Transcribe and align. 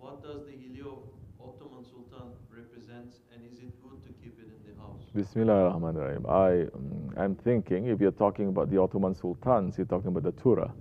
What 0.00 0.22
does 0.22 0.46
the 0.46 0.52
Hilya 0.52 0.96
Ottoman 1.38 1.84
Sultan 1.84 2.32
represent 2.50 3.12
and 3.34 3.44
is 3.52 3.58
it 3.58 3.70
good 3.82 4.02
to 4.06 4.12
keep 4.22 4.38
it 4.40 4.48
in 4.48 4.72
the 4.74 4.80
house? 4.80 5.02
Bismillah 5.14 5.64
ar-Rahman 5.64 5.96
ar-Rahim. 5.98 6.26
I, 6.26 6.50
mm, 6.74 7.18
I'm 7.18 7.34
thinking 7.34 7.88
if 7.88 8.00
you're 8.00 8.10
talking 8.10 8.48
about 8.48 8.70
the 8.70 8.80
Ottoman 8.80 9.14
sultans, 9.14 9.76
you're 9.76 9.86
talking 9.86 10.08
about 10.08 10.22
the 10.22 10.32
Tura, 10.32 10.72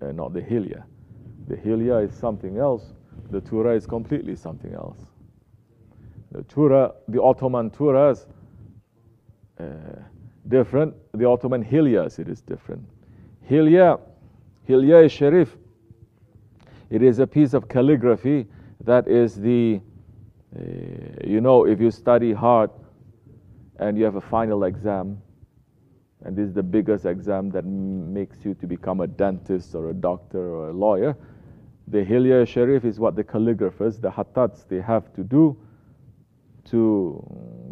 and 0.00 0.16
not 0.16 0.32
the 0.32 0.40
Hilya. 0.40 0.82
The 1.48 1.56
Hilya 1.56 2.08
is 2.08 2.14
something 2.14 2.56
else. 2.56 2.94
The 3.30 3.42
Tura 3.42 3.74
is 3.74 3.86
completely 3.86 4.34
something 4.34 4.72
else. 4.72 4.98
The 6.32 6.42
Tura, 6.44 6.92
the 7.08 7.22
Ottoman 7.22 7.70
Turas, 7.70 8.26
uh, 9.60 9.64
different. 10.48 10.94
The 11.12 11.26
Ottoman 11.26 11.62
Hilyas, 11.62 12.18
it 12.18 12.28
is 12.28 12.40
different. 12.40 12.82
Hilya, 13.50 14.00
Hilya 14.66 15.04
is 15.04 15.12
Sharif, 15.12 15.56
it 16.90 17.02
is 17.02 17.18
a 17.18 17.26
piece 17.26 17.54
of 17.54 17.68
calligraphy 17.68 18.46
that 18.84 19.08
is 19.08 19.36
the, 19.36 19.80
uh, 20.56 20.62
you 21.24 21.40
know, 21.40 21.66
if 21.66 21.80
you 21.80 21.90
study 21.90 22.32
hard 22.32 22.70
and 23.78 23.98
you 23.98 24.04
have 24.04 24.16
a 24.16 24.20
final 24.20 24.64
exam, 24.64 25.20
and 26.24 26.36
this 26.36 26.48
is 26.48 26.54
the 26.54 26.62
biggest 26.62 27.06
exam 27.06 27.50
that 27.50 27.64
makes 27.64 28.44
you 28.44 28.54
to 28.54 28.66
become 28.66 29.00
a 29.00 29.06
dentist 29.06 29.74
or 29.74 29.90
a 29.90 29.94
doctor 29.94 30.38
or 30.38 30.70
a 30.70 30.72
lawyer, 30.72 31.16
the 31.88 32.04
Hilya 32.04 32.46
Sharif 32.46 32.84
is 32.84 32.98
what 32.98 33.16
the 33.16 33.24
calligraphers, 33.24 34.00
the 34.00 34.10
Hattats, 34.10 34.66
they 34.68 34.80
have 34.80 35.12
to 35.14 35.22
do 35.22 35.56
to 36.66 37.24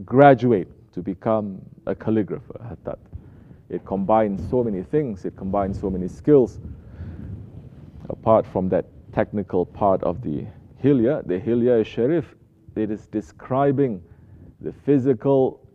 graduate 0.05 0.69
to 0.92 1.03
become 1.03 1.61
a 1.87 1.95
calligrapher, 1.95 2.59
Hattat. 2.70 2.98
It 3.69 3.84
combines 3.84 4.48
so 4.48 4.62
many 4.62 4.83
things, 4.83 5.25
it 5.25 5.37
combines 5.37 5.78
so 5.78 5.91
many 5.91 6.09
skills. 6.09 6.61
Apart 8.09 8.47
from 8.47 8.69
that 8.70 8.87
technical 9.16 9.65
part 9.65 10.02
of 10.02 10.20
the 10.20 10.45
Hilya, 10.84 11.27
the 11.27 11.41
Hilya 11.41 11.83
Sharif, 11.87 12.34
it 12.77 12.91
is 12.91 13.06
describing 13.06 14.02
the 14.61 14.72
physical 14.84 15.67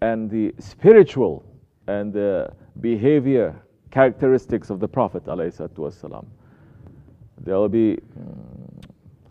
and 0.00 0.30
the 0.30 0.54
spiritual 0.58 1.44
and 1.86 2.14
the 2.14 2.50
behavior 2.80 3.54
characteristics 3.90 4.70
of 4.70 4.80
the 4.80 4.88
Prophet. 4.88 5.24
ﷺ. 5.24 6.26
There 7.44 7.56
will 7.56 7.68
be 7.68 7.98
um, 8.18 8.80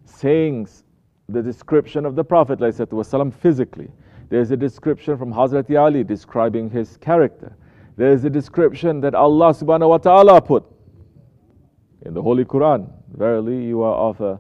sayings, 0.06 0.84
the 1.28 1.42
description 1.42 2.06
of 2.06 2.16
the 2.16 2.24
Prophet 2.24 2.60
ﷺ 2.60 3.34
physically. 3.34 3.90
There's 4.30 4.52
a 4.52 4.58
description 4.58 5.18
from 5.18 5.34
Hazrat 5.34 5.76
Ali 5.76 6.04
describing 6.04 6.70
his 6.70 6.98
character. 6.98 7.58
There's 7.98 8.24
a 8.24 8.30
description 8.30 9.02
that 9.02 9.16
Allah 9.16 9.52
subhanahu 9.52 9.90
wa 9.90 9.98
ta'ala 9.98 10.42
put 10.42 10.64
in 12.06 12.14
the 12.14 12.22
Holy 12.22 12.46
Quran. 12.46 12.92
Verily, 13.16 13.64
you 13.64 13.82
are 13.82 13.96
of 13.96 14.22
a 14.22 14.40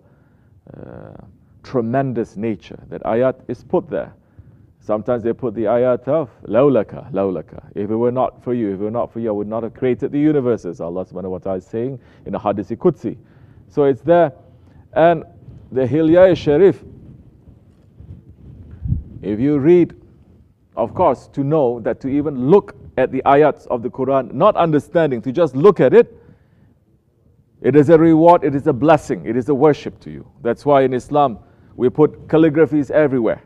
uh, 0.76 1.26
tremendous 1.64 2.36
nature. 2.36 2.80
That 2.90 3.04
ayat 3.04 3.36
is 3.48 3.64
put 3.64 3.90
there. 3.90 4.14
Sometimes 4.80 5.23
they 5.23 5.34
put 5.34 5.56
the 5.56 5.64
ayat 5.64 6.08
of 6.08 6.30
lawlaka, 6.44 7.12
lawlaka. 7.12 7.66
If 7.73 7.90
it 7.90 7.96
were 7.96 8.12
not 8.12 8.44
for 8.44 8.53
you, 8.53 8.73
if 8.73 8.80
it 8.80 8.84
were 8.84 8.92
not 8.92 9.12
for 9.12 9.20
you, 9.20 9.30
I 9.30 9.31
would 9.31 9.48
not 9.48 9.64
have 9.64 9.73
created 9.73 10.12
the 10.12 10.20
universes. 10.20 10.80
Allah 10.80 11.06
subhanahu 11.06 11.31
wa 11.31 11.38
ta'ala 11.40 11.58
is 11.58 11.66
saying 11.66 12.00
in 12.26 12.34
the 12.34 12.40
Hadith 12.40 12.70
Qudsi. 12.70 13.18
So 13.68 13.86
it's 13.86 14.02
there. 14.02 14.31
And 14.94 15.23
the 15.72 15.88
Hilya 15.88 16.38
Sharif, 16.38 16.84
if 19.23 19.40
you 19.40 19.58
read, 19.58 19.96
of 20.76 20.94
course, 20.94 21.28
to 21.30 21.44
know 21.44 21.80
that 21.80 22.00
to 22.02 22.08
even 22.08 22.50
look 22.50 22.76
at 22.98 23.12
the 23.12 23.23
ayats 23.26 23.66
of 23.68 23.81
the 23.81 23.90
Quran, 23.90 24.34
not 24.34 24.56
understanding, 24.56 25.22
to 25.23 25.31
just 25.31 25.56
look 25.56 25.80
at 25.80 25.94
it, 25.94 26.16
it 27.66 27.75
is 27.75 27.89
a 27.89 27.97
reward, 27.97 28.44
it 28.44 28.53
is 28.53 28.67
a 28.67 28.73
blessing, 28.73 29.25
it 29.25 29.35
is 29.35 29.49
a 29.49 29.55
worship 29.55 29.99
to 30.02 30.11
you. 30.11 30.30
That's 30.44 30.67
why 30.67 30.83
in 30.83 30.94
Islam 30.94 31.39
we 31.75 31.89
put 31.89 32.27
calligraphies 32.27 32.91
everywhere 32.91 33.41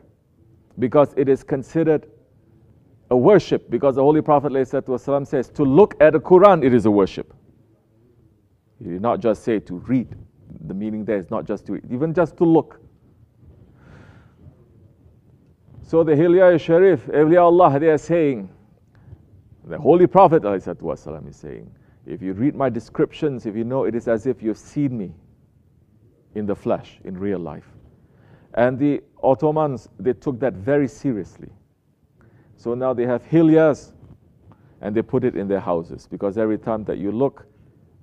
because 0.77 1.13
it 1.15 1.29
is 1.29 1.41
considered 1.41 2.05
a 3.11 3.15
worship. 3.15 3.69
Because 3.69 3.95
the 3.95 4.01
Holy 4.01 4.21
Prophet 4.21 4.51
says 4.67 5.49
to 5.51 5.63
look 5.63 5.95
at 6.01 6.11
the 6.11 6.19
Quran, 6.19 6.65
it 6.65 6.73
is 6.73 6.85
a 6.85 6.91
worship. 6.91 7.33
He 8.83 8.89
did 8.89 9.01
not 9.01 9.21
just 9.21 9.41
say 9.45 9.57
to 9.59 9.75
read. 9.75 10.13
The 10.67 10.73
meaning 10.73 11.05
there 11.05 11.17
is 11.17 11.31
not 11.31 11.45
just 11.45 11.65
to 11.67 11.73
read, 11.73 11.83
even 11.89 12.13
just 12.13 12.35
to 12.37 12.43
look. 12.43 12.81
So 15.81 16.03
the 16.03 16.11
Hilya 16.11 16.59
Sharif, 16.59 17.05
Awliya 17.05 17.41
Allah, 17.41 17.79
they 17.79 17.87
are 17.87 17.97
saying, 17.97 18.49
the 19.63 19.77
Holy 19.77 20.07
Prophet 20.07 20.43
ﷺ 20.43 21.29
is 21.29 21.37
saying, 21.37 21.71
if 22.09 22.21
you 22.23 22.33
read 22.33 22.55
my 22.55 22.69
descriptions, 22.69 23.45
if 23.45 23.55
you 23.55 23.63
know, 23.63 23.83
it 23.83 23.93
is 23.93 24.07
as 24.07 24.25
if 24.25 24.41
you've 24.41 24.57
seen 24.57 24.97
me 24.97 25.13
in 26.33 26.45
the 26.45 26.55
flesh, 26.55 26.99
in 27.03 27.17
real 27.17 27.39
life. 27.39 27.67
And 28.55 28.79
the 28.79 29.03
Ottomans, 29.21 29.89
they 29.99 30.13
took 30.13 30.39
that 30.39 30.53
very 30.53 30.87
seriously. 30.87 31.49
So 32.57 32.73
now 32.73 32.93
they 32.93 33.05
have 33.05 33.23
hilyas 33.25 33.93
and 34.81 34.95
they 34.95 35.03
put 35.03 35.23
it 35.23 35.35
in 35.35 35.47
their 35.47 35.59
houses 35.59 36.07
because 36.09 36.37
every 36.37 36.57
time 36.57 36.83
that 36.85 36.97
you 36.97 37.11
look, 37.11 37.45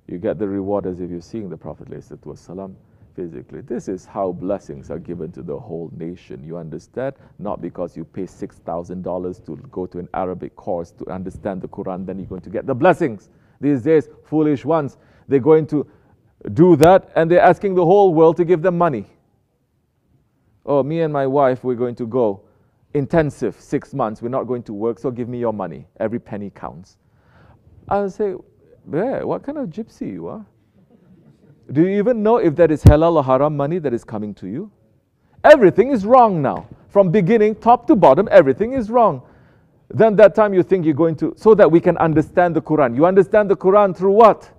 you 0.07 0.17
get 0.17 0.39
the 0.39 0.47
reward 0.47 0.85
as 0.85 1.01
if 1.01 1.09
you're 1.09 1.19
seeing 1.19 1.49
the 1.49 1.57
Prophet 1.57 1.89
ﷺ 1.89 2.75
physically. 3.13 3.61
This 3.61 3.89
is 3.89 4.05
how 4.05 4.31
blessings 4.31 4.89
are 4.89 4.99
given 4.99 5.33
to 5.33 5.41
the 5.41 5.59
whole 5.59 5.91
nation. 5.97 6.43
You 6.45 6.57
understand? 6.57 7.15
Not 7.39 7.61
because 7.61 7.97
you 7.97 8.05
pay 8.05 8.23
$6,000 8.23 9.45
to 9.45 9.55
go 9.69 9.85
to 9.85 9.99
an 9.99 10.07
Arabic 10.13 10.55
course 10.55 10.91
to 10.91 11.09
understand 11.09 11.61
the 11.61 11.67
Quran, 11.67 12.05
then 12.05 12.19
you're 12.19 12.27
going 12.27 12.41
to 12.41 12.49
get 12.49 12.65
the 12.65 12.75
blessings. 12.75 13.29
These 13.59 13.81
days, 13.81 14.09
foolish 14.25 14.65
ones, 14.65 14.97
they're 15.27 15.39
going 15.39 15.67
to 15.67 15.87
do 16.53 16.75
that 16.77 17.11
and 17.15 17.29
they're 17.29 17.41
asking 17.41 17.75
the 17.75 17.85
whole 17.85 18.13
world 18.13 18.37
to 18.37 18.45
give 18.45 18.61
them 18.61 18.77
money. 18.77 19.05
Oh, 20.65 20.83
me 20.83 21.01
and 21.01 21.11
my 21.11 21.25
wife, 21.25 21.63
we're 21.63 21.75
going 21.75 21.95
to 21.95 22.05
go 22.05 22.41
intensive 22.93 23.59
six 23.59 23.93
months. 23.93 24.21
We're 24.21 24.29
not 24.29 24.43
going 24.43 24.63
to 24.63 24.73
work, 24.73 24.99
so 24.99 25.11
give 25.11 25.29
me 25.29 25.39
your 25.39 25.53
money. 25.53 25.87
Every 25.99 26.19
penny 26.19 26.49
counts. 26.49 26.97
I'll 27.87 28.09
say, 28.09 28.35
Bear, 28.85 29.27
what 29.27 29.43
kind 29.43 29.57
of 29.57 29.69
gypsy 29.69 30.13
you 30.13 30.27
are? 30.27 30.45
Do 31.71 31.81
you 31.81 31.99
even 31.99 32.23
know 32.23 32.37
if 32.37 32.55
that 32.55 32.71
is 32.71 32.83
halal 32.83 33.17
or 33.17 33.23
haram 33.23 33.57
money 33.57 33.79
that 33.79 33.93
is 33.93 34.05
coming 34.05 34.33
to 34.35 34.47
you? 34.47 34.71
Everything 35.43 35.91
is 35.91 36.05
wrong 36.05 36.41
now. 36.41 36.67
From 36.87 37.11
beginning, 37.11 37.55
top 37.55 37.85
to 37.87 37.95
bottom, 37.95 38.29
everything 38.31 38.71
is 38.73 38.89
wrong. 38.89 39.21
Then 39.89 40.15
that 40.17 40.35
time 40.35 40.53
you 40.53 40.63
think 40.63 40.85
you're 40.85 40.93
going 40.93 41.15
to, 41.17 41.33
so 41.37 41.55
that 41.55 41.71
we 41.71 41.79
can 41.79 41.97
understand 41.97 42.55
the 42.55 42.61
Quran. 42.61 42.95
You 42.95 43.05
understand 43.05 43.49
the 43.49 43.55
Quran 43.55 43.95
through 43.95 44.11
what? 44.13 44.51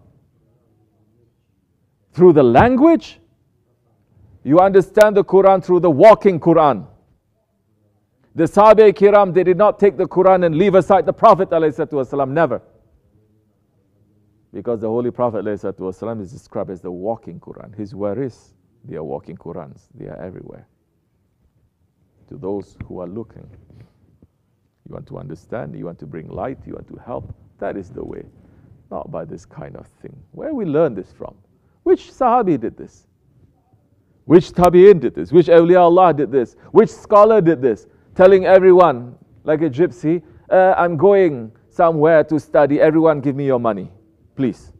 Through 2.12 2.33
the 2.33 2.43
language? 2.43 3.21
You 4.43 4.61
understand 4.61 5.16
the 5.16 5.25
Quran 5.25 5.62
through 5.62 5.81
the 5.81 5.91
walking 5.91 6.41
Quran. 6.41 6.87
The 8.34 8.44
Sahabe 8.44 8.93
Kiram, 8.93 9.34
they 9.34 9.44
did 9.44 9.59
not 9.59 9.78
take 9.78 9.97
the 9.97 10.06
Quran 10.06 10.47
and 10.47 10.56
leave 10.56 10.75
aside 10.75 11.05
the 11.05 11.12
Prophet 11.12 11.50
ﷺ, 11.50 12.31
never. 12.31 12.62
Because 14.53 14.81
the 14.81 14.89
Holy 14.89 15.10
Prophet 15.10 15.45
ﷺ 15.45 16.21
is 16.22 16.33
described 16.33 16.71
as 16.71 16.81
the 16.81 16.91
walking 16.91 17.39
Quran. 17.41 17.77
His 17.77 17.95
waris, 17.95 18.55
they 18.84 18.97
are 18.97 19.05
walking 19.05 19.37
Qurans. 19.37 19.89
They 19.95 20.06
are 20.06 20.21
everywhere. 20.22 20.66
To 22.28 22.37
those 22.37 22.77
who 22.87 23.00
are 23.00 23.06
looking. 23.06 23.49
You 24.88 24.94
want 24.94 25.06
to 25.09 25.19
understand, 25.19 25.76
you 25.78 25.84
want 25.84 25.99
to 25.99 26.06
bring 26.06 26.28
light, 26.28 26.59
you 26.66 26.72
want 26.72 26.88
to 26.88 26.97
help. 27.04 27.34
That 27.59 27.76
is 27.76 27.91
the 27.91 28.04
way. 28.04 28.25
Not 28.91 29.10
by 29.10 29.25
this 29.25 29.44
kind 29.44 29.76
of 29.76 29.87
thing. 30.00 30.16
Where 30.32 30.54
we 30.54 30.65
learn 30.65 30.94
this 30.94 31.12
from? 31.12 31.34
Which 31.82 32.10
Sahabi 32.10 32.59
did 32.59 32.76
this? 32.76 33.06
Which 34.25 34.50
Tabi'in 34.50 35.00
did 35.00 35.15
this? 35.15 35.32
Which 35.32 35.47
awliya 35.47 35.81
Allah 35.81 36.12
did 36.15 36.31
this? 36.31 36.56
Which 36.72 36.91
scholar 36.91 37.41
did 37.41 37.60
this? 37.62 37.87
Telling 38.15 38.47
everyone, 38.47 39.16
like 39.44 39.62
a 39.62 39.71
gypsy, 39.71 40.22
uh, 40.50 40.75
I'm 40.77 40.97
going 40.97 41.53
somewhere 41.71 42.25
to 42.25 42.41
study, 42.41 42.81
everyone 42.81 43.21
give 43.21 43.37
me 43.37 43.47
your 43.47 43.59
money, 43.59 43.91
please. 44.37 44.72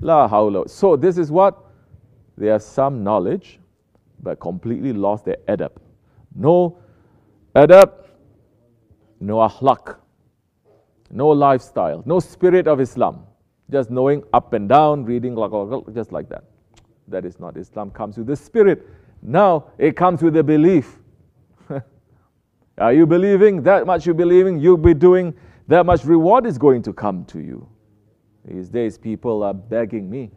La 0.00 0.28
hawla. 0.28 0.68
So 0.68 0.96
this 0.96 1.18
is 1.18 1.30
what? 1.30 1.58
They 2.38 2.46
have 2.46 2.62
some 2.62 3.04
knowledge, 3.04 3.60
but 4.22 4.40
completely 4.40 4.92
lost 4.92 5.24
their 5.24 5.36
adab. 5.48 5.72
No 6.34 6.78
adab, 7.54 8.01
no 9.22 9.36
ahlak, 9.36 9.96
no 11.10 11.28
lifestyle, 11.28 12.02
no 12.06 12.18
spirit 12.20 12.66
of 12.66 12.80
Islam. 12.80 13.24
Just 13.70 13.90
knowing 13.90 14.22
up 14.32 14.52
and 14.52 14.68
down, 14.68 15.04
reading 15.04 15.36
just 15.94 16.12
like 16.12 16.28
that. 16.28 16.44
That 17.08 17.24
is 17.24 17.38
not 17.38 17.56
Islam. 17.56 17.90
Comes 17.90 18.18
with 18.18 18.26
the 18.26 18.36
spirit. 18.36 18.86
Now 19.22 19.66
it 19.78 19.96
comes 19.96 20.22
with 20.22 20.34
the 20.34 20.42
belief. 20.42 20.98
Are 22.78 22.92
you 22.92 23.06
believing? 23.06 23.62
That 23.62 23.86
much 23.86 24.06
you 24.06 24.14
believing, 24.14 24.58
you'll 24.58 24.76
be 24.76 24.94
doing, 24.94 25.34
that 25.68 25.86
much 25.86 26.04
reward 26.04 26.44
is 26.44 26.58
going 26.58 26.82
to 26.82 26.92
come 26.92 27.24
to 27.26 27.40
you. 27.40 27.66
These 28.44 28.68
days 28.68 28.98
people 28.98 29.44
are 29.44 29.54
begging 29.54 30.10
me, 30.10 30.32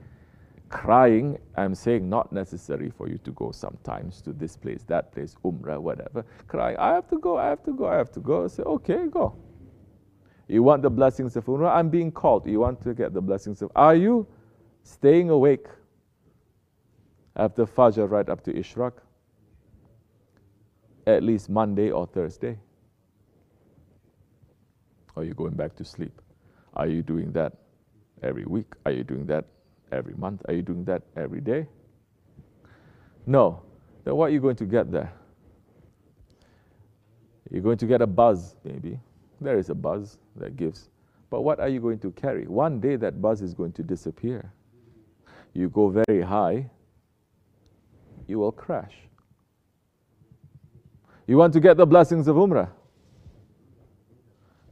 crying. 0.69 1.37
I'm 1.55 1.75
saying 1.75 2.09
not 2.09 2.31
necessary 2.31 2.89
for 2.89 3.07
you 3.07 3.17
to 3.19 3.31
go 3.31 3.51
sometimes 3.51 4.21
to 4.21 4.33
this 4.33 4.57
place, 4.57 4.83
that 4.87 5.11
place, 5.11 5.35
Umrah, 5.43 5.79
whatever. 5.79 6.25
Crying, 6.47 6.77
I 6.77 6.93
have 6.93 7.07
to 7.09 7.19
go, 7.19 7.37
I 7.37 7.47
have 7.47 7.63
to 7.63 7.71
go, 7.71 7.87
I 7.87 7.95
have 7.95 8.11
to 8.13 8.19
go. 8.19 8.43
I 8.43 8.47
say, 8.47 8.63
okay, 8.63 9.07
go. 9.07 9.35
You 10.47 10.63
want 10.63 10.83
the 10.83 10.89
blessings 10.89 11.35
of 11.35 11.45
Umrah? 11.45 11.75
I'm 11.75 11.89
being 11.89 12.11
called. 12.11 12.47
You 12.47 12.59
want 12.59 12.81
to 12.83 12.93
get 12.93 13.13
the 13.13 13.21
blessings 13.21 13.61
of. 13.61 13.71
Are 13.75 13.95
you 13.95 14.27
staying 14.83 15.29
awake? 15.29 15.67
After 17.37 17.65
Fajr, 17.65 18.09
right 18.09 18.29
up 18.29 18.43
to 18.45 18.53
Ishraq, 18.53 18.93
at 21.05 21.21
least 21.21 21.49
Monday 21.49 21.91
or 21.91 22.07
Thursday. 22.07 22.57
Are 25.17 25.23
you 25.23 25.33
going 25.33 25.53
back 25.53 25.75
to 25.75 25.85
sleep? 25.85 26.21
Are 26.75 26.87
you 26.87 27.01
doing 27.01 27.31
that 27.33 27.53
every 28.23 28.45
week? 28.45 28.73
Are 28.85 28.91
you 28.91 29.03
doing 29.03 29.25
that 29.25 29.45
every 29.91 30.13
month? 30.15 30.41
Are 30.47 30.53
you 30.53 30.61
doing 30.61 30.83
that 30.85 31.03
every 31.15 31.41
day? 31.41 31.67
No. 33.25 33.61
Then 34.03 34.15
what 34.15 34.25
are 34.25 34.33
you 34.33 34.39
going 34.39 34.55
to 34.57 34.65
get 34.65 34.91
there? 34.91 35.11
You're 37.51 37.63
going 37.63 37.77
to 37.77 37.85
get 37.85 38.01
a 38.01 38.07
buzz, 38.07 38.55
maybe. 38.63 38.99
There 39.41 39.57
is 39.57 39.69
a 39.69 39.75
buzz 39.75 40.17
that 40.35 40.55
gives. 40.55 40.89
But 41.29 41.41
what 41.41 41.59
are 41.59 41.69
you 41.69 41.79
going 41.79 41.99
to 41.99 42.11
carry? 42.11 42.47
One 42.47 42.79
day 42.79 42.95
that 42.95 43.21
buzz 43.21 43.41
is 43.41 43.53
going 43.53 43.71
to 43.73 43.83
disappear. 43.83 44.51
You 45.53 45.69
go 45.69 45.89
very 45.89 46.21
high, 46.21 46.69
you 48.27 48.39
will 48.39 48.51
crash. 48.51 48.93
You 51.27 51.37
want 51.37 51.53
to 51.53 51.59
get 51.59 51.77
the 51.77 51.85
blessings 51.85 52.27
of 52.27 52.35
Umrah? 52.35 52.69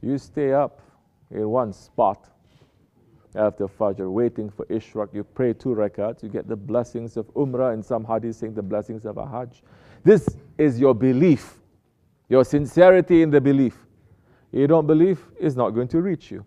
You 0.01 0.17
stay 0.17 0.53
up 0.53 0.81
in 1.31 1.47
one 1.49 1.73
spot 1.73 2.29
after 3.35 3.67
Fajr, 3.67 4.11
waiting 4.11 4.49
for 4.49 4.65
Ishraq. 4.65 5.13
You 5.13 5.23
pray 5.23 5.53
two 5.53 5.69
rakats, 5.69 6.23
you 6.23 6.29
get 6.29 6.47
the 6.47 6.55
blessings 6.55 7.17
of 7.17 7.27
Umrah, 7.33 7.73
and 7.73 7.83
some 7.83 8.03
hadith 8.03 8.35
saying 8.35 8.53
the 8.53 8.61
blessings 8.61 9.05
of 9.05 9.17
a 9.17 9.25
Hajj. 9.25 9.63
This 10.03 10.27
is 10.57 10.79
your 10.79 10.93
belief, 10.93 11.59
your 12.29 12.43
sincerity 12.43 13.21
in 13.21 13.29
the 13.29 13.41
belief. 13.41 13.85
You 14.51 14.67
don't 14.67 14.85
believe, 14.85 15.19
it's 15.39 15.55
not 15.55 15.71
going 15.71 15.87
to 15.89 16.01
reach 16.01 16.29
you. 16.29 16.45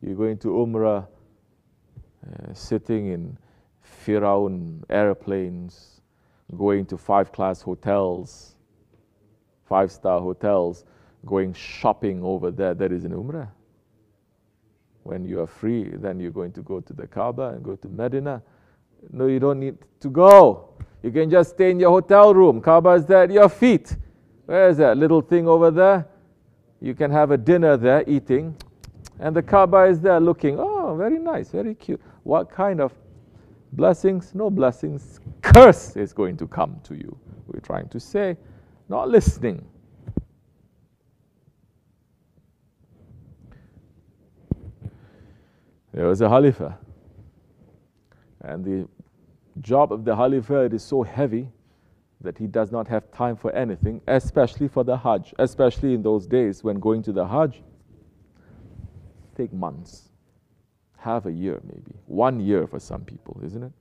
You're 0.00 0.16
going 0.16 0.38
to 0.38 0.48
Umrah, 0.48 1.06
uh, 2.26 2.52
sitting 2.52 3.08
in 3.08 3.38
Firaun 4.04 4.82
airplanes, 4.90 6.00
going 6.56 6.86
to 6.86 6.96
five 6.96 7.30
class 7.32 7.62
hotels, 7.62 8.56
five 9.66 9.92
star 9.92 10.20
hotels, 10.20 10.84
going 11.26 11.52
shopping 11.52 12.22
over 12.22 12.50
there. 12.50 12.74
That 12.74 12.92
is 12.92 13.04
an 13.04 13.12
Umrah. 13.12 13.48
When 15.08 15.24
you 15.24 15.40
are 15.40 15.46
free, 15.46 15.88
then 15.94 16.20
you're 16.20 16.30
going 16.30 16.52
to 16.52 16.60
go 16.60 16.80
to 16.80 16.92
the 16.92 17.06
Kaaba 17.06 17.54
and 17.54 17.64
go 17.64 17.76
to 17.76 17.88
Medina. 17.88 18.42
No, 19.10 19.26
you 19.26 19.38
don't 19.38 19.58
need 19.58 19.78
to 20.00 20.10
go. 20.10 20.74
You 21.02 21.10
can 21.10 21.30
just 21.30 21.54
stay 21.54 21.70
in 21.70 21.80
your 21.80 21.88
hotel 21.88 22.34
room. 22.34 22.60
Kaaba 22.60 22.90
is 22.90 23.06
there 23.06 23.22
at 23.22 23.30
your 23.30 23.48
feet. 23.48 23.96
Where 24.44 24.68
is 24.68 24.76
that 24.76 24.98
little 24.98 25.22
thing 25.22 25.48
over 25.48 25.70
there? 25.70 26.06
You 26.82 26.94
can 26.94 27.10
have 27.10 27.30
a 27.30 27.38
dinner 27.38 27.78
there 27.78 28.04
eating, 28.06 28.54
and 29.18 29.34
the 29.34 29.42
Kaaba 29.42 29.84
is 29.84 30.02
there 30.02 30.20
looking. 30.20 30.58
Oh, 30.60 30.94
very 30.94 31.18
nice, 31.18 31.48
very 31.48 31.74
cute. 31.74 32.02
What 32.24 32.50
kind 32.50 32.78
of 32.78 32.92
blessings? 33.72 34.34
No 34.34 34.50
blessings. 34.50 35.20
Curse 35.40 35.96
is 35.96 36.12
going 36.12 36.36
to 36.36 36.46
come 36.46 36.80
to 36.84 36.94
you. 36.94 37.16
We're 37.46 37.60
trying 37.60 37.88
to 37.88 37.98
say, 37.98 38.36
not 38.90 39.08
listening. 39.08 39.64
There 45.98 46.06
was 46.06 46.20
a 46.20 46.28
Khalifa. 46.28 46.78
And 48.42 48.64
the 48.64 48.88
job 49.60 49.92
of 49.92 50.04
the 50.04 50.14
Khalifa 50.14 50.60
is 50.72 50.84
so 50.84 51.02
heavy 51.02 51.48
that 52.20 52.38
he 52.38 52.46
does 52.46 52.70
not 52.70 52.86
have 52.86 53.10
time 53.10 53.34
for 53.34 53.50
anything, 53.50 54.00
especially 54.06 54.68
for 54.68 54.84
the 54.84 54.96
Hajj, 54.96 55.34
especially 55.40 55.94
in 55.94 56.02
those 56.04 56.24
days 56.24 56.62
when 56.62 56.78
going 56.78 57.02
to 57.02 57.10
the 57.10 57.26
Hajj 57.26 57.64
take 59.36 59.52
months, 59.52 60.10
half 60.98 61.26
a 61.26 61.32
year 61.32 61.60
maybe, 61.64 61.96
one 62.06 62.38
year 62.38 62.68
for 62.68 62.78
some 62.78 63.00
people, 63.00 63.40
isn't 63.44 63.64
it? 63.64 63.72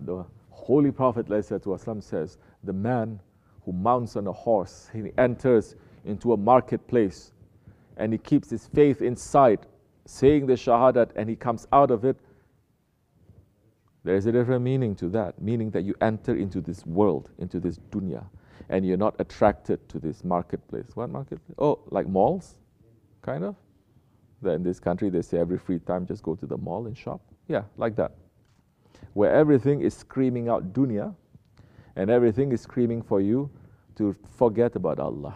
The 0.00 0.24
Holy 0.48 0.92
Prophet 0.92 1.26
says, 1.28 2.38
the 2.64 2.72
man 2.72 3.20
who 3.66 3.72
mounts 3.74 4.16
on 4.16 4.26
a 4.26 4.32
horse, 4.32 4.88
he 4.94 5.10
enters 5.18 5.76
into 6.06 6.32
a 6.32 6.38
marketplace 6.38 7.32
and 8.00 8.12
he 8.12 8.18
keeps 8.18 8.50
his 8.50 8.66
faith 8.66 9.02
inside, 9.02 9.66
saying 10.06 10.46
the 10.46 10.54
Shahadat, 10.54 11.10
and 11.14 11.28
he 11.28 11.36
comes 11.36 11.68
out 11.72 11.90
of 11.90 12.04
it. 12.04 12.16
There 14.02 14.16
is 14.16 14.24
a 14.24 14.32
different 14.32 14.64
meaning 14.64 14.96
to 14.96 15.08
that, 15.10 15.40
meaning 15.40 15.70
that 15.72 15.84
you 15.84 15.94
enter 16.00 16.34
into 16.34 16.62
this 16.62 16.84
world, 16.86 17.28
into 17.38 17.60
this 17.60 17.78
dunya, 17.90 18.24
and 18.70 18.86
you're 18.86 18.96
not 18.96 19.14
attracted 19.18 19.86
to 19.90 19.98
this 19.98 20.24
marketplace. 20.24 20.86
What 20.94 21.10
marketplace? 21.10 21.54
Oh, 21.58 21.80
like 21.90 22.08
malls, 22.08 22.56
kind 23.20 23.44
of. 23.44 23.54
That 24.40 24.52
in 24.52 24.62
this 24.62 24.80
country, 24.80 25.10
they 25.10 25.20
say 25.20 25.38
every 25.38 25.58
free 25.58 25.78
time 25.80 26.06
just 26.06 26.22
go 26.22 26.34
to 26.34 26.46
the 26.46 26.56
mall 26.56 26.86
and 26.86 26.96
shop. 26.96 27.20
Yeah, 27.48 27.64
like 27.76 27.94
that. 27.96 28.12
Where 29.12 29.34
everything 29.34 29.82
is 29.82 29.94
screaming 29.94 30.48
out 30.48 30.72
dunya, 30.72 31.14
and 31.96 32.08
everything 32.08 32.52
is 32.52 32.62
screaming 32.62 33.02
for 33.02 33.20
you 33.20 33.50
to 33.96 34.16
forget 34.38 34.74
about 34.76 34.98
Allah. 34.98 35.34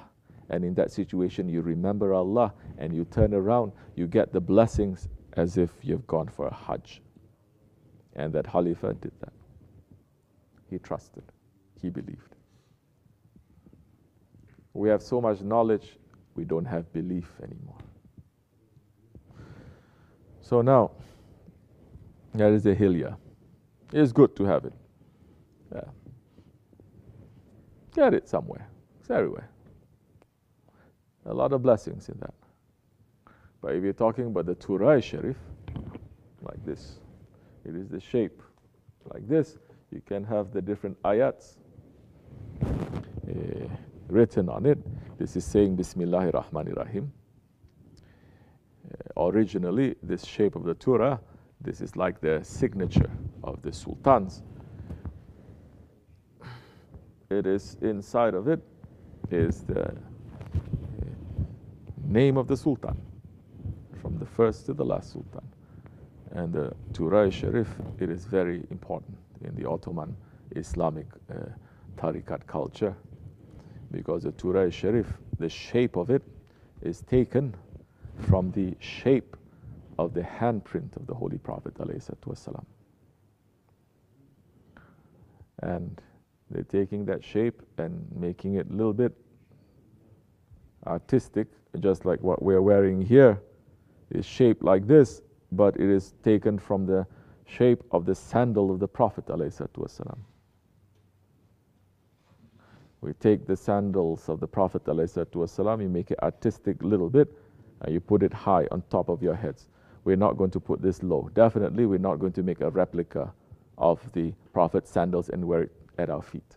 And 0.51 0.65
in 0.65 0.75
that 0.75 0.91
situation, 0.91 1.49
you 1.49 1.63
remember 1.63 2.13
Allah 2.15 2.53
and 2.79 2.95
you 2.95 3.05
turn 3.07 3.35
around, 3.35 3.73
you 3.97 4.07
get 4.07 4.33
the 4.33 4.41
blessings 4.41 5.09
as 5.35 5.57
if 5.57 5.71
you've 5.83 6.07
gone 6.07 6.29
for 6.29 6.47
a 6.47 6.55
Hajj. 6.55 7.01
And 8.15 8.33
that 8.35 8.47
Khalifa 8.47 8.95
did 8.95 9.13
that. 9.21 9.33
He 10.71 10.79
trusted, 10.79 11.25
he 11.81 11.89
believed. 11.89 12.37
We 14.73 14.89
have 14.89 15.03
so 15.03 15.21
much 15.21 15.41
knowledge, 15.41 15.99
we 16.35 16.45
don't 16.45 16.65
have 16.65 16.93
belief 16.93 17.31
anymore. 17.43 17.79
So 20.41 20.61
now, 20.61 20.91
there 22.35 22.53
is 22.53 22.67
a 22.67 22.75
hilya. 22.75 23.17
It's 23.93 24.13
good 24.13 24.35
to 24.37 24.45
have 24.45 24.65
it. 24.65 24.73
Yeah. 25.75 25.85
Get 27.95 28.13
it 28.13 28.29
somewhere. 28.29 28.69
It's 29.01 29.11
everywhere. 29.11 29.49
A 31.27 31.33
lot 31.33 31.53
of 31.53 31.63
blessings 31.63 32.09
in 32.09 32.19
that. 32.21 32.35
But 33.63 33.75
if 33.77 33.83
you're 33.83 33.93
talking 33.93 34.27
about 34.27 34.47
the 34.47 34.55
Turai 34.55 35.03
Sharif, 35.03 35.37
like 36.43 36.63
this, 36.67 36.99
it 37.65 37.75
is 37.75 37.89
the 37.89 38.01
shape 38.01 38.43
like 39.13 39.27
this. 39.27 39.59
You 39.91 40.03
can 40.07 40.25
have 40.25 40.53
the 40.53 40.61
different 40.61 41.01
ayats 41.03 41.57
uh, 42.63 43.69
written 44.09 44.49
on 44.49 44.67
it. 44.67 44.79
This 45.19 45.37
is 45.37 45.45
saying 45.45 45.77
Bismillahir 45.77 46.33
Rahmanir 46.33 46.77
Rahim. 46.77 47.13
Uh, 47.97 49.29
originally, 49.29 49.95
this 50.03 50.25
shape 50.25 50.57
of 50.57 50.65
the 50.65 50.75
Turah, 50.75 51.19
this 51.61 51.81
is 51.81 51.97
like 51.97 52.21
the 52.21 52.41
signature 52.43 53.11
of 53.43 53.63
the 53.63 53.73
sultans. 53.73 54.43
It 57.31 57.47
is 57.47 57.79
inside 57.81 58.35
of 58.35 58.49
it 58.49 58.61
is 59.31 59.63
the 59.63 59.97
name 62.06 62.38
of 62.38 62.48
the 62.48 62.58
sultan, 62.58 63.00
from 64.02 64.18
the 64.18 64.26
first 64.26 64.66
to 64.66 64.74
the 64.74 64.86
last 64.86 65.12
sultan. 65.14 65.48
And 66.32 66.54
the 66.54 66.74
Turai 66.94 67.32
Sharif, 67.32 67.68
it 68.00 68.10
is 68.10 68.26
very 68.26 68.64
important 68.70 69.18
in 69.42 69.56
the 69.56 69.68
Ottoman 69.68 70.16
Islamic 70.56 71.08
uh, 71.32 71.46
tariqat 71.98 72.46
culture 72.48 72.96
because 73.92 74.24
the 74.24 74.32
Turai 74.32 74.72
Sharif, 74.72 75.08
the 75.40 75.50
shape 75.50 75.96
of 75.96 76.10
it 76.10 76.22
is 76.82 77.02
taken 77.02 77.56
from 78.18 78.52
the 78.52 78.76
shape 78.80 79.36
of 79.98 80.14
the 80.14 80.22
handprint 80.22 80.96
of 80.96 81.08
the 81.08 81.14
Holy 81.14 81.38
Prophet 81.38 81.74
والسلام. 81.76 82.66
And 85.62 86.02
they're 86.50 86.64
taking 86.64 87.06
that 87.06 87.24
shape 87.24 87.62
and 87.78 88.08
making 88.16 88.56
it 88.56 88.68
a 88.70 88.74
little 88.74 88.94
bit 88.94 89.14
artistic, 90.87 91.49
just 91.81 92.05
like 92.05 92.21
what 92.21 92.43
we're 92.43 92.63
wearing 92.63 93.03
here 93.03 93.41
is 94.11 94.25
shaped 94.25 94.63
like 94.63 94.87
this, 94.87 95.23
but 95.53 95.77
it 95.77 95.91
is 95.91 96.15
taken 96.23 96.59
from 96.59 96.87
the 96.87 97.07
shape 97.47 97.83
of 97.91 98.07
the 98.07 98.15
sandal 98.15 98.71
of 98.71 98.81
the 98.81 98.89
Prophet 98.89 99.27
ﷺ. 99.27 100.19
We 103.01 103.13
take 103.15 103.47
the 103.47 103.57
sandals 103.57 104.29
of 104.29 104.41
the 104.41 104.47
Prophet 104.47 104.85
ﷺ, 104.85 105.83
you 105.83 105.89
make 105.89 106.11
it 106.11 106.19
artistic 106.23 106.83
a 106.83 106.87
little 106.87 107.11
bit, 107.11 107.29
and 107.83 107.93
you 107.93 108.01
put 108.01 108.23
it 108.23 108.33
high 108.33 108.67
on 108.71 108.83
top 108.89 109.09
of 109.09 109.23
your 109.23 109.35
heads. 109.35 109.69
We're 110.05 110.17
not 110.17 110.37
going 110.37 110.51
to 110.53 110.61
put 110.61 110.81
this 110.81 111.03
low. 111.03 111.29
Definitely, 111.35 111.87
we're 111.87 111.99
not 111.99 112.17
going 112.17 112.33
to 112.33 112.43
make 112.43 112.61
a 112.61 112.71
replica 112.71 113.33
of 113.77 114.01
the 114.13 114.33
Prophet's 114.53 114.91
sandals 114.91 115.29
and 115.29 115.45
wear 115.45 115.65
it 115.65 115.73
at 115.99 116.09
our 116.09 116.23
feet. 116.23 116.57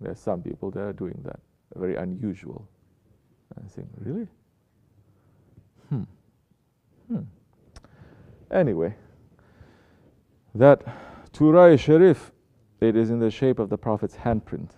There 0.00 0.12
are 0.12 0.16
some 0.16 0.42
people 0.42 0.70
that 0.70 0.80
are 0.80 0.92
doing 0.92 1.20
that 1.24 1.40
very 1.76 1.96
unusual. 1.96 2.68
I 3.56 3.68
think, 3.68 3.88
really? 3.98 4.26
Hmm. 5.88 6.02
Hmm. 7.08 7.22
Anyway, 8.50 8.94
that 10.54 10.82
Turai 11.32 11.78
Sharif, 11.78 12.32
it 12.80 12.96
is 12.96 13.10
in 13.10 13.18
the 13.18 13.30
shape 13.30 13.58
of 13.58 13.68
the 13.68 13.78
Prophet's 13.78 14.16
handprint. 14.16 14.70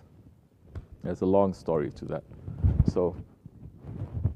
There's 1.03 1.21
a 1.21 1.25
long 1.25 1.53
story 1.53 1.91
to 1.91 2.05
that. 2.05 2.23
So 2.85 3.15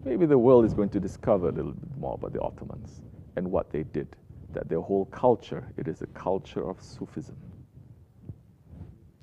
maybe 0.04 0.26
the 0.26 0.38
world 0.38 0.66
is 0.66 0.74
going 0.74 0.90
to 0.90 1.00
discover 1.00 1.50
a 1.50 1.52
little 1.52 1.72
bit 1.72 1.98
more 1.98 2.16
about 2.16 2.34
the 2.34 2.42
Ottomans 2.42 3.02
and 3.36 3.50
what 3.50 3.72
they 3.72 3.84
did 3.84 4.16
that 4.54 4.70
their 4.70 4.82
whole 4.82 5.06
culture, 5.06 5.64
it 5.78 5.88
is 5.88 6.02
a 6.02 6.08
culture 6.08 6.68
of 6.68 6.82
Sufism. 6.82 7.36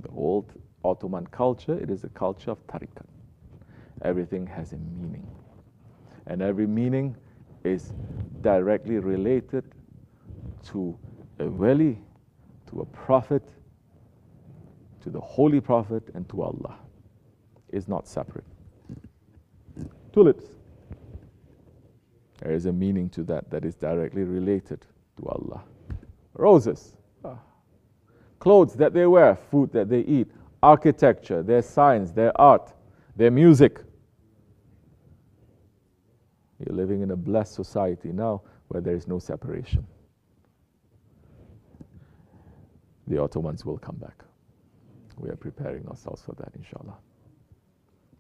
The 0.01 0.11
old 0.11 0.53
Ottoman 0.85 1.27
culture, 1.27 1.79
it 1.79 1.91
is 1.91 2.05
a 2.05 2.09
culture 2.11 2.51
of 2.51 2.65
tariqat. 2.67 3.07
Everything 4.05 4.47
has 4.47 4.73
a 4.73 4.77
meaning. 4.77 5.27
And 6.27 6.43
every 6.43 6.67
meaning 6.67 7.17
is 7.65 7.93
directly 8.43 8.99
related 8.99 9.65
to 10.65 10.97
a 11.41 11.47
wali, 11.47 11.99
to 12.71 12.81
a 12.81 12.85
prophet, 12.85 13.49
to 15.03 15.11
the 15.11 15.21
holy 15.21 15.61
prophet, 15.61 16.03
and 16.15 16.29
to 16.29 16.43
Allah. 16.43 16.77
It's 17.71 17.89
not 17.89 18.07
separate. 18.07 18.45
Tulips. 20.13 20.45
There 22.41 22.53
is 22.53 22.67
a 22.67 22.73
meaning 22.73 23.09
to 23.11 23.23
that 23.25 23.51
that 23.51 23.65
is 23.65 23.75
directly 23.75 24.23
related 24.23 24.87
to 25.17 25.29
Allah. 25.29 25.63
Roses. 26.35 26.95
Ah. 27.25 27.39
Clothes 28.39 28.75
that 28.75 28.93
they 28.93 29.07
wear, 29.07 29.35
food 29.35 29.73
that 29.73 29.89
they 29.89 30.01
eat, 30.01 30.31
architecture, 30.63 31.43
their 31.43 31.63
science, 31.63 32.13
their 32.13 32.39
art, 32.41 32.73
their 33.17 33.31
music. 33.31 33.81
You're 36.65 36.77
living 36.77 37.03
in 37.03 37.11
a 37.11 37.17
blessed 37.17 37.55
society 37.55 38.11
now 38.13 38.43
where 38.69 38.81
there 38.81 38.95
is 38.95 39.07
no 39.07 39.19
separation. 39.19 39.87
The 43.07 43.19
Ottomans 43.21 43.65
will 43.67 43.79
come 43.79 43.97
back. 43.97 44.25
We 45.19 45.29
are 45.29 45.37
preparing 45.37 45.87
ourselves 45.89 46.23
for 46.23 46.33
that, 46.37 46.53
inshallah. 46.57 46.97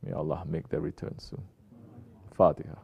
May 0.04 0.12
Allah 0.12 0.44
make 0.46 0.68
their 0.68 0.80
return 0.80 1.18
soon. 1.18 1.42
Fatiha. 2.36 2.74